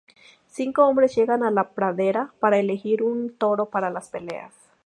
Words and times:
Cinco 0.47 0.87
hombres 0.87 1.15
llegan 1.15 1.43
a 1.43 1.51
la 1.51 1.75
pradera 1.75 2.33
para 2.39 2.57
elegir 2.57 3.01
a 3.01 3.03
un 3.03 3.37
toro 3.37 3.67
para 3.67 3.91
las 3.91 4.09
peleas. 4.09 4.51